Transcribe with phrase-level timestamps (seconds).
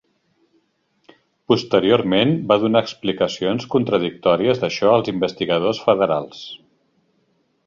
[1.51, 6.45] Posteriorment, va donar explicacions contradictòries d'això als investigadors federals.